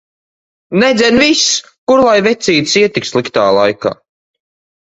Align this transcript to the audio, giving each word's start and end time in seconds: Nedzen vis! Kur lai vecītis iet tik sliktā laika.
Nedzen 0.83 1.19
vis! 1.23 1.43
Kur 1.91 2.01
lai 2.07 2.15
vecītis 2.29 2.75
iet 2.83 2.97
tik 2.97 3.09
sliktā 3.13 3.47
laika. 3.61 3.93